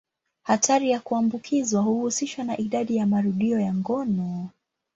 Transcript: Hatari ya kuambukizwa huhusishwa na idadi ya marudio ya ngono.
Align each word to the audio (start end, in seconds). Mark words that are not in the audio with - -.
Hatari 0.43 0.89
ya 0.91 0.99
kuambukizwa 0.99 1.81
huhusishwa 1.81 2.43
na 2.43 2.57
idadi 2.61 2.95
ya 2.95 3.07
marudio 3.07 3.59
ya 3.59 3.73
ngono. 3.73 4.49